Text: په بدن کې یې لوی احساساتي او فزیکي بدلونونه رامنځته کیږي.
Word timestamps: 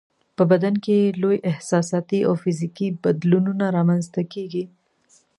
په 0.35 0.43
بدن 0.51 0.73
کې 0.83 0.93
یې 1.01 1.17
لوی 1.21 1.37
احساساتي 1.51 2.19
او 2.27 2.33
فزیکي 2.43 2.87
بدلونونه 3.03 3.65
رامنځته 3.77 4.21
کیږي. 4.33 4.63